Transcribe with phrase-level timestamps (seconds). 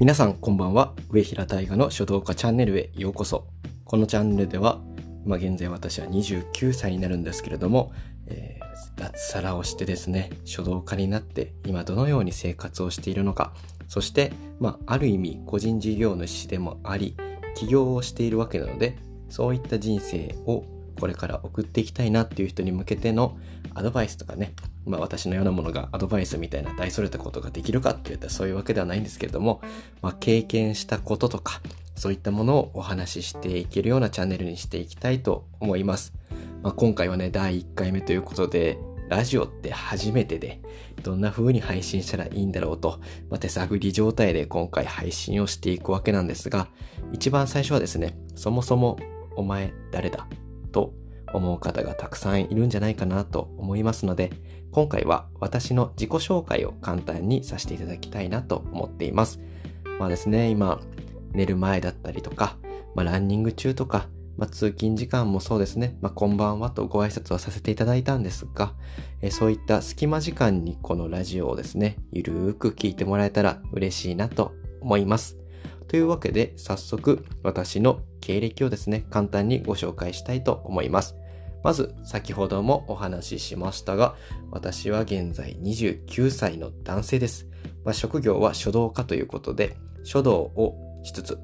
[0.00, 0.92] 皆さんこんばんは。
[1.08, 3.46] 上平大河の書道家チャンネルへようこそ。
[3.84, 4.80] このチャンネルでは
[5.24, 7.92] 今現在私は29歳になるんですけれども、
[8.26, 13.54] えー、脱サラをしてですね書道家になって今どのように生活をしているのか
[13.86, 17.16] そして、まあ、ある意味個人事業主でもあり
[17.54, 18.98] 起業をしているわけなので
[19.28, 20.64] そういった人生を
[21.04, 23.36] これから送っていきたいなっていう人に向けての
[23.74, 24.54] アドバイスとかね、
[24.86, 29.60] まあ私のようなものがアドバイスみたいな大それたことができるかって言ったらそういうわけではないんですけれども、
[30.00, 31.60] まあ経験したこととか、
[31.94, 36.14] そういったものをお話ししていけるようなチャンネルにしていきたいと思います。
[36.62, 38.78] まあ今回はね、第1回目ということで、
[39.10, 40.62] ラジオって初めてで、
[41.02, 42.98] どんな風に配信したらいいんだろうと、
[43.28, 46.68] まあ、手探り状態で今回配信をしていくわけなんですが、
[47.12, 48.96] 一番最初はですね、そもそも
[49.36, 50.26] お前誰だ？
[50.74, 50.92] と
[51.32, 54.32] 思う方がたくさんいるんじゃないかなと思いますので、
[54.72, 59.40] 今回は私の自己紹介を簡単にさせていただきたいなと思っています。
[60.00, 60.80] まあですね、今、
[61.32, 62.56] 寝る前だったりとか、
[62.96, 68.74] まあランニング中とか、まあ通勤時間もそうですね、まあこんばんはとご挨拶をさせていただいたんですが、
[69.22, 75.43] えそういった隙間時間にこのラジオをですね、ゆるーく聞いてもらえたら嬉しいなと思います。
[75.88, 81.16] というわけで、早速私の経歴をですね、簡単にご紹介したいと思います。
[81.62, 84.16] まず、先ほどもお話ししましたが、
[84.50, 87.48] 私は現在29歳の男性です。
[87.84, 91.38] まあ、職業は書道家ということで、書道をしつつ、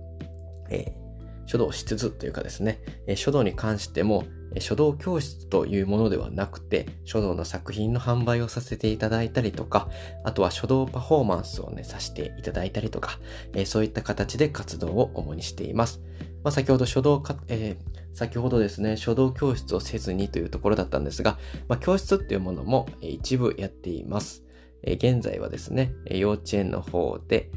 [0.69, 4.25] えー、書道しつつというかですね、え、書道に関しても、
[4.59, 9.89] 書道教室というものではなくて、書道の作品の販売をさせていただいたりとか、
[10.25, 13.19] あとは書道パフォーマンスをね、させていただいたりとか、
[13.55, 16.01] えー、そういった形で活動を主にしています。
[16.43, 24.43] まあ、先ほど書道か、えー、先ほどですね、書道教室をせずにというところだったんですが、まあ、教室っていうものも一部やっています。
[24.83, 27.51] えー、現在はですね、幼稚園の方で、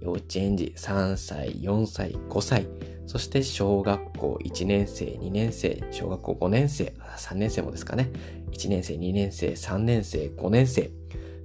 [0.00, 2.66] 幼稚園児3歳、4歳、5歳、
[3.06, 8.10] そして小学校1年生、2年生、小学校5年生、3年生もですかね。
[8.52, 10.90] 1年生、2年生、3年生、5年生。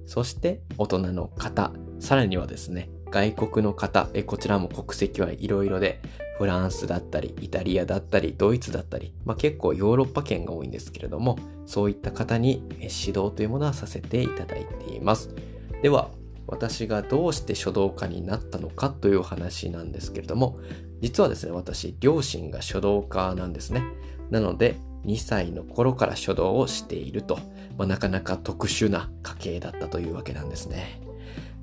[0.06, 1.72] そして大人の方。
[1.98, 4.08] さらにはですね、外国の方。
[4.14, 6.00] えこちらも国籍はいろいろで、
[6.40, 15.34] フランスだったり、イタリアだったり、ドイツだったり、まあ、結構ヨーロッパ圏が多いんですけれども、そういった方に指導というものはさせていただいています。
[15.82, 16.10] では、
[16.50, 20.58] 私がどうして書道家になったのかという話なんですけれども、
[21.00, 23.84] 実はですね、私、両親が書道家なんですね。
[24.30, 27.38] なので、2歳の頃から書道をしていると、
[27.78, 31.00] まあ、なかなか特殊な家系だったというわけなんですね。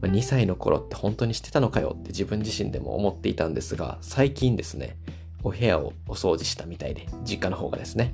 [0.02, 4.98] まあ、2歳の頃って本当にしてたのかよって自分自身でも思っていたんですが、最近ですね、
[5.44, 8.14] お部屋をお掃除したみたいで、実家の方がですね、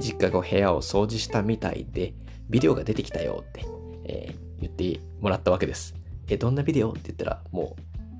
[0.00, 2.14] 実家がお部屋を掃除したみたいで、
[2.48, 3.66] ビデオが出てきたよって、
[4.04, 5.94] えー言ってもらったわけです。
[6.28, 6.90] え、どんなビデオ？
[6.90, 7.76] って言ったら、も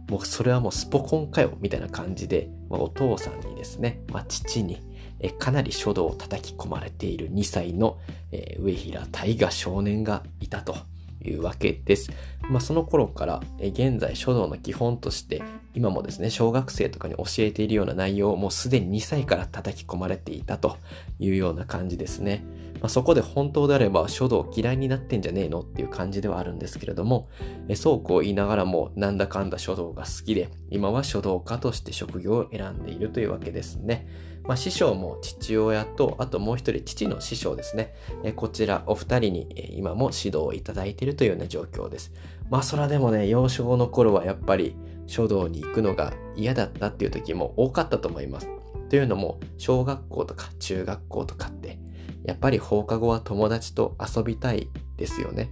[0.08, 4.80] う、もうそれはもうスポコンかよ、みたいな感じで、まあ、お父さんにですね、まあ、父に、
[5.20, 7.98] えかなり書道を叩き込まれている2歳の、
[8.30, 10.76] えー、上平大河少年がいたと
[11.24, 12.10] いうわけです。
[12.48, 15.42] まあ、その頃から、え現在書道の基本として、
[15.78, 20.76] 今もですね、小学生とかに教えているような内容をもうすでに2歳から叩き込まれていたと
[21.20, 22.44] いうような感じですね。
[22.80, 27.28] まあ、そこで本当であれば書道嫌いになってんじゃねえのっていう感じではあるんですけれども、
[27.68, 34.08] えそうこう言いながらもなんだかんだ書道が好きで、今は書道家として職業を選んでいるというわけですね。
[34.48, 37.94] まあ、師匠も父親と、あともう一人父の師匠ですね。
[38.24, 42.12] えこちらお二人に、今も指導をいただいているというような状況です。
[42.50, 44.74] まあそらでもね、幼少の頃はやっぱり
[45.08, 48.48] 書道に行くのが嫌だったっていう時も多かったと思います。
[48.88, 51.80] というのも、小学校とか中学校とかって、
[52.24, 55.50] やっぱり放課後は友達と遊びたいですよね。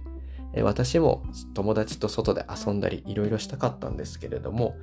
[0.63, 1.23] 私も
[1.53, 4.75] 友達と外で遊んだりいろいろしたかったんですけれども、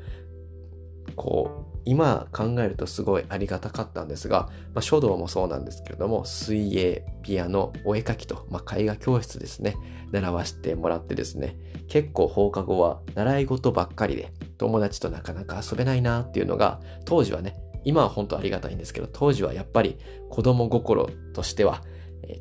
[1.16, 9.76] こう、今考えるとすごいありがたかったんですが、まあ、書道もそうなんですけれども、水泳、ピアノ、お絵描きと、まあ、絵画教室ですね、
[10.12, 11.56] 習わせてもらってですね、
[11.88, 19.98] 結構放課後は習い事ばっかりで、友達となかなか遊べないなっていうのが、当時はね、今は本当ありがたいんですけど、当時はやっぱり
[20.30, 21.82] 子供心としては、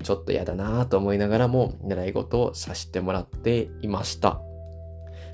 [0.04, 4.42] ちょっと嫌だなと思いながらも、習い事をさせてもらっていました。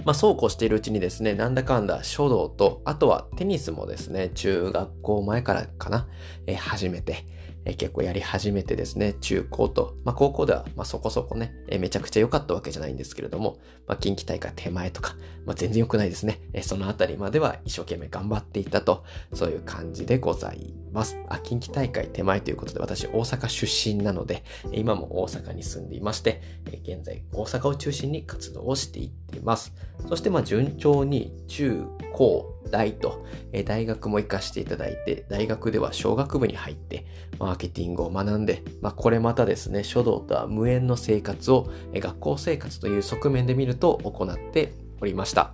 [0.09, 6.07] まあ、そうこうしているうちにですね、なんだかんだ書道と、あとはテニスもですね、中学校前からかな、
[6.47, 7.27] えー、始めて、
[7.65, 15.15] え、結構やり始めてですね、中高と、まあ高校では、まそこそこね、え、めちゃくちゃ良かったわけじゃないんですけれども、まあ近畿大会手前とか、
[15.45, 16.39] まあ全然良くないですね。
[16.53, 19.03] え、そのあたりまでは一生懸命頑張っていたと、
[19.33, 21.17] そういう感じでございます。
[21.27, 26.41] あ、近畿大会手前ということで、私大阪出身なので、今も大阪に住んでいまして、
[26.83, 29.73] 現在大阪を中心に活動をしていっています。
[30.07, 37.05] そしてまあ順調に中高大と、え大学も行かしていただいて、大学では小学部に入って、
[37.39, 45.53] マーケティングを学んで、まあ、これまたですね、書道とは無縁の生活を、え学校生活という側面で見ると行っておりました。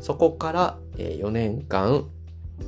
[0.00, 2.06] そこから、え4年間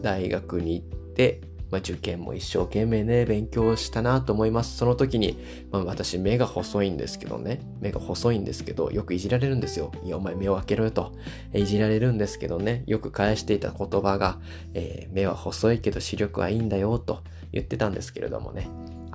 [0.03, 1.41] 大学に行って、
[1.71, 4.77] まあ、受験も一生懸命ね、勉強したなと思います。
[4.77, 5.39] その時に、
[5.71, 9.93] まあ、私目が細いんですけどね、目が細いんですけど、よくいじられるんですよ。
[10.05, 11.13] いや、お前目を開けろよと。
[11.53, 14.39] えいじられるんですけどね、よく返していた言葉が、
[14.75, 17.23] えー、目は細いけど視力はいいんだよと
[17.53, 18.69] 言ってたんですけれどもね、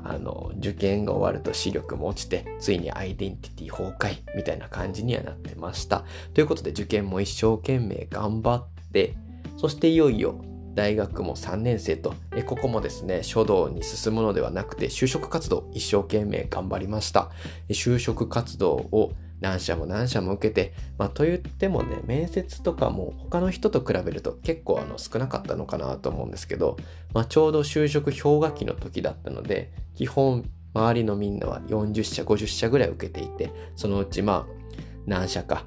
[0.03, 6.03] あの、受験が終わると視力も落ちて、ついにアイデンティティ崩壊みたいな感じにはなってました。
[6.33, 9.15] ということで受験も一生懸命頑張って、
[9.57, 10.43] そしていよいよ
[10.73, 17.29] 大学も3年生と、えここもですね、書道に進むのではなくて、就職活動一生懸命頑張りました。
[17.69, 26.77] 就職活動を何社も何社も受けて、まあ、と言ってもね、面接とかも他の人と比べると結構あの少なかったのかなと思うんですけど、
[27.13, 34.61] まあ、ちょうど就職氷河期の時だったので、基本周りのみんなは40社、50社ぐらい受けていて、そのうちまあ
[35.07, 35.65] 何社か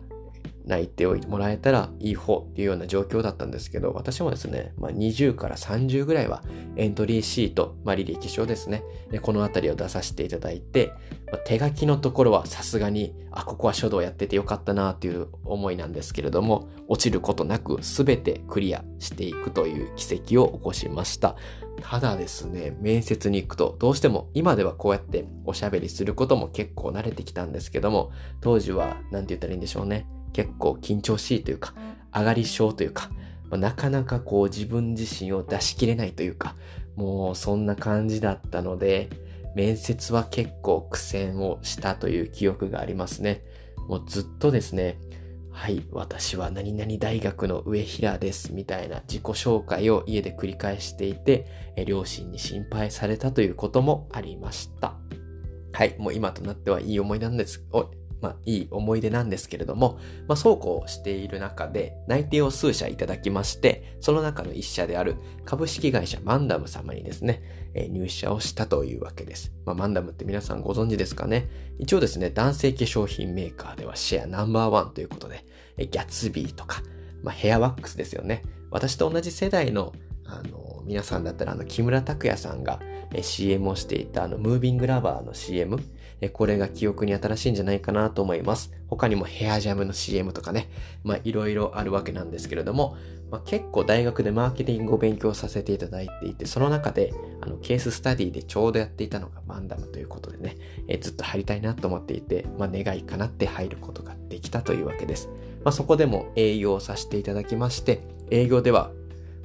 [0.66, 6.42] 内定をもらえたらいい方っていうような状況だったんですけど、私もですね、まあ、20から30ぐらいは
[6.76, 8.82] エントリーシート、まあ、履歴書ですね、
[9.22, 10.92] このあたりを出させていただいて、
[11.30, 21.36] まあ、手書きのところはさすがに、あ、ここは書道やっててよかったなっていう思いなんですけれども、落ちることなく全てクリアしていくという奇跡を起こしました。
[21.82, 30.06] ただですね、面接に行くと、どうしても今ではこうやっておしゃべりすることも結構慣れてきたんですけども、当時は、なんて言ったらいいんでしょうね。
[30.34, 31.72] 結構緊張しいというか、
[32.14, 33.10] 上がり症というか、
[33.50, 36.56] まあ、なかなかこう自分自身を出し切れないというか、
[36.96, 39.08] もうそんな感じだったので、
[39.54, 43.44] 面接は結構苦戦をしたという記憶がありますね。
[43.88, 44.98] もうずっとですね、
[45.52, 51.46] はい、私は何々大学の上平です、みたいな自己紹介を家で繰り返していて、
[51.86, 54.96] 両親に心配されたということもありました。
[55.72, 57.64] はい、もう今となってはいい思いなんです。
[57.72, 57.88] お
[58.20, 67.42] まあ、いい思い出なんですけれども、まあ、そうこうしている中で内定を数社いただきまして、その中の一社である株式会社マンダム様にですね、
[67.74, 69.52] えー、入社をしたというわけです。
[69.66, 71.48] まあ、マンダムって皆さんご存知ですかね？
[71.78, 75.44] 一応ですね、男性化粧品メーカーではシェアナンバーワンということで、
[75.76, 76.82] えギャツビーとか、
[77.22, 78.42] まあ、ヘアワックスですよね。
[78.70, 79.92] 私と同じ世代の
[80.26, 82.80] あの、皆さんだったらあの、木村拓哉さんが
[83.22, 85.78] CM をしていたあの、ムービングラバーの CM、
[86.32, 88.72] これが記憶に新しいんじゃないかなと思います。
[88.88, 90.70] 他にもヘアジャムの CM とかね、
[91.02, 92.96] まあいろいろあるわけなんですけれども、
[93.30, 100.56] まあ、結構大学でマーケティングを勉強させていただいていて、その中であのケーススタディでちょうどやっていたのがマンダムということでね、
[100.88, 105.28] えずっと入りたいなと思っていて、まあ願いかなって入ることができたというわけです。
[105.64, 108.92] まあそこでも営業をさせていただきまして、営業では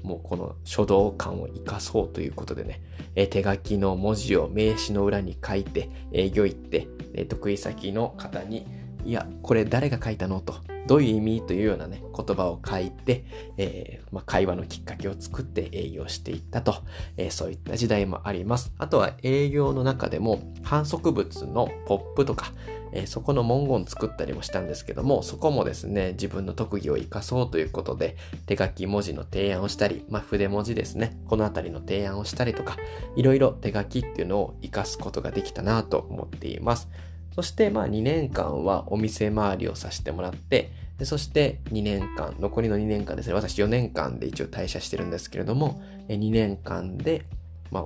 [0.03, 2.81] もうこの書道感を活かそうということでね、
[3.15, 8.65] え手書きの文字を名刺の裏に書いて、営業行って、え得意先の方に、
[9.05, 10.55] いや、これ誰が書いたのと、
[10.87, 13.23] どういう意味というようなね、言葉を書いて、
[13.57, 16.75] えー、まあ、会話のきっかけを作って営業していったと、
[17.15, 18.73] えー、そういった時代もあります。
[18.77, 22.53] あとは営業の中でも反則物のポップとか、
[22.93, 32.77] えー、そこの文言作ったりもしたんですけども、そこもですね、自分の特技を活かそうということで、手書き文字の提案をしたり、まあ、筆文字ですね、このあたりの提案をしたりとか、
[33.15, 36.89] いろいろ手書きっていうのを活かすことができたなと思っています。
[37.35, 47.23] そしてまあ2年間はお店回りをさせてもらって、でそして2年間、残りの2年間ですね、私4年間で一応退社してるんですけれども、2年間で、
[47.71, 47.85] まあ、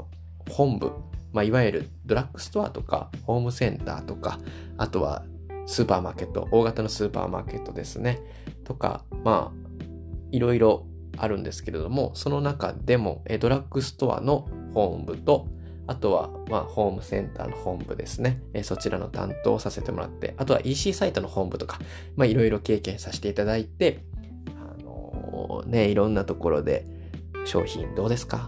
[0.50, 0.92] 本部、
[1.34, 4.40] まあ、いわゆるドラッグストアとか、ホームセンターとか、
[4.78, 5.26] あとは
[5.66, 8.20] スーパーマーケット、大型のスーパーマーケットですね。
[8.64, 9.84] とか、まあ、
[10.32, 10.86] いろいろ
[11.18, 15.48] あるんですけれども、その中でも、ドラッグストアの本部と、
[15.86, 18.42] あとは、まあ、ホームセンターの本部ですね。
[18.54, 21.80] えそちらの担当をさせてもらって、あとは EC サイトの本部とか、
[22.16, 24.04] まあ、いろいろ経験させていただいて、
[24.56, 26.86] あのー、ね、いろんなところで、
[27.46, 28.48] 商品どうですか？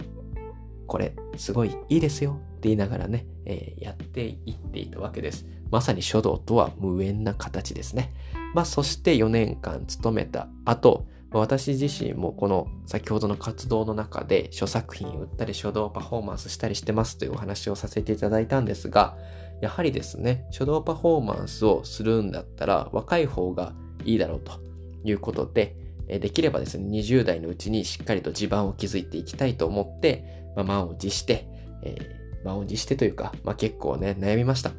[0.86, 5.46] これ、すごいいいですよ言いながらね、えー、やっていっていたわけです。
[5.70, 8.12] まさに書道とは無縁な形ですね。
[8.54, 19.16] まあ、そして4年間勤めた後、私自身もこの先ほどの活動の中で書作品売ったり書道パフォーマンスしたりしてますというお話をさせていただいたんですが、
[19.60, 24.60] やはりですね、書道パフォーマンスをするんだったら若い方がいいだろうと
[25.04, 25.76] いうことで、
[26.08, 31.48] できればですね、20代のうちにしっかりと地盤を築いていきたいと思って、まあ、満を持して、
[31.82, 34.72] えー、満を持してというか、まあ、結構ね、悩みました。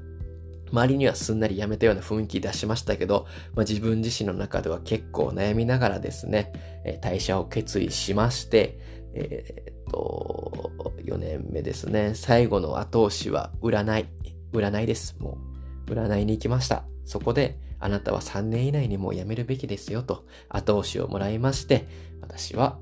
[0.71, 6.51] 周りにはすんなりやめたような雰囲気出しましたけど、まあ、自分自身の中では結構悩みながらですね、
[6.83, 8.79] え退社を決意しまして、
[9.13, 10.71] えー、っと、
[11.05, 12.13] 4年目ですね。
[12.15, 14.05] 最後の後押しは占い。
[14.53, 15.15] 占いです。
[15.19, 15.38] も
[15.88, 16.83] う、占いに行きました。
[17.05, 21.88] そこで、あなたは3年以内にもう辞めるべきですよと後押しをもらいまして、
[22.21, 22.79] 私は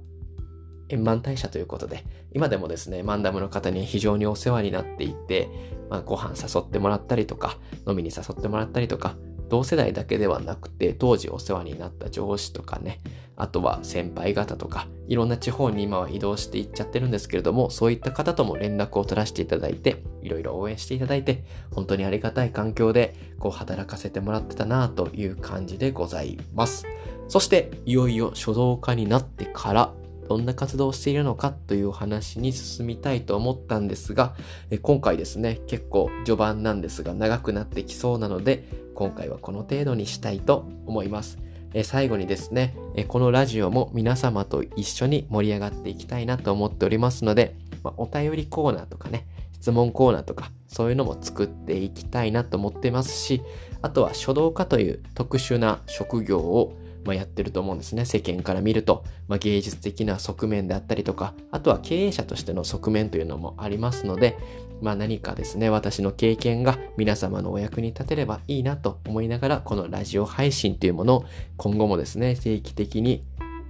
[0.89, 5.49] 円満退社ということで、今でもですね、マンダムの方に非常にお世話になっていて、
[5.89, 9.15] まあ、ご飯誘ってもらったりとか、飲みに誘ってもらったりとか、
[9.49, 13.01] 同世代だけではなくて、当時お世話になった上司とかね、
[13.35, 26.85] あとは先輩方とか、いろんな地方に今は移動していっちゃってるんですけれども、そういった方とも連絡を取らせていただいて、いろいろ応援していただいて、本当にありがたい環境で、こう働かせてもらってたなという感じでございます。
[27.27, 29.93] そして、いよいよ書道家になってから、
[30.27, 34.36] どんな活動をしているのかという話に進みたいと思ったんですが、
[34.82, 41.38] 今回ですね、結構序盤なんですが長くなってきそうなので、今回はこの程度にしたいと思います。
[41.84, 42.75] 最後にですね、
[43.08, 47.55] このラジオも皆様と一緒に盛り上がっていきたいなと思っておりますので、
[47.98, 53.41] お便りコーナーとかね、質問コーナーとか、そういうのも作っていきたいなと思ってますし、
[53.82, 58.03] あとは書道家という特殊な職業をまあ、やってると思うんですね。
[58.03, 64.38] 世間から見ると、まあ、芸術的な側面であったりとか、あとは経営者としての側面というのもありますので、
[64.81, 71.25] まあ、何かですね、私の経験が皆様のお役に立てればいいなと思いながら、このラジオ配信というものを
[71.57, 73.24] 今後もですね、定期的に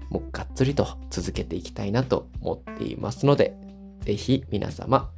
[0.10, 3.56] もうがっつりと続けていきたいなと思っていますので、
[4.02, 5.10] ぜひ皆様、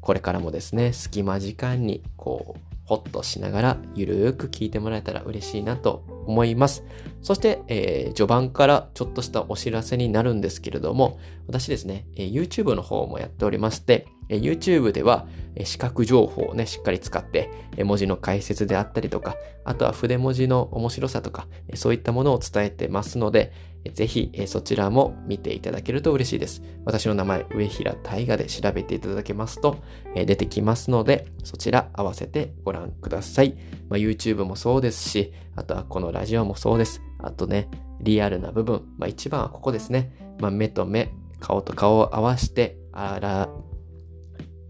[0.00, 6.84] これからもですね、隙間時間にこう、ほっとしながらゆるーく聞いてもらえたら嬉しいなと思います。
[7.20, 23.52] そして、えー、序盤からちょっとしたお知らせになるんですけれども、私ですね、えー、YouTube の方もやっておりまして、えー、YouTube では、え視覚情報をね、しっかり使って、え文字の解説であったりとか、あとは筆文字の面白さとか、えそういったものを伝えてますので、
[23.90, 26.62] ぜひ、そちらも見ていただけると嬉しいです。
[26.84, 29.76] 私の名前、上平大河で調べていただけますと、
[30.14, 33.56] 出てきますので、そちら合わせてご覧ください。
[33.88, 37.02] まあ、YouTube もそうですし、あとはこのラジオもそうです。
[37.18, 37.68] あとね、
[38.00, 38.82] リアルな部分。
[38.98, 40.34] まあ、一番はここですね。
[40.38, 43.48] まあ、目と目、顔と顔を合わせて、あら、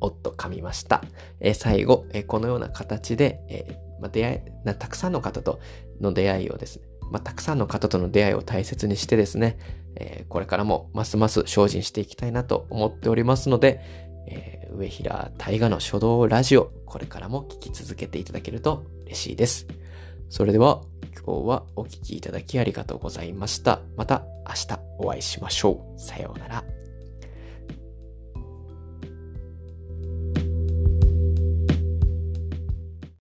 [0.01, 1.03] おっと噛みました。
[1.39, 5.61] え最後、えこのような形で、えま、出会いたくさんの方と
[6.01, 9.59] の出会いをですね、まあ、たくさんの方との出会いを大切にしてですね、
[9.97, 13.81] えー、これからもますます精進していきたいなと思っておりますので、
[14.27, 19.67] えー、上平大河の書道ラジオ、これからも聞き続けていただけると嬉しいです。
[20.31, 20.83] それでは、
[21.25, 23.81] 今日はお聴きいただきありがとうございました。
[23.97, 26.01] また明日お会いしましょう。
[26.01, 26.82] さようなら。